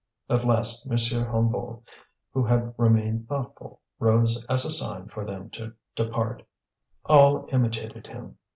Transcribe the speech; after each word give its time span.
At 0.31 0.43
last 0.45 0.89
M. 0.89 0.97
Hennebeau, 0.97 1.83
who 2.33 2.43
had 2.43 2.73
remained 2.75 3.27
thoughtful, 3.27 3.81
rose 3.99 4.43
as 4.49 4.65
a 4.65 4.71
sign 4.71 5.09
for 5.09 5.23
them 5.23 5.51
to 5.51 5.73
depart. 5.95 6.41
All 7.05 7.47
imitated 7.51 8.07
him. 8.07 8.37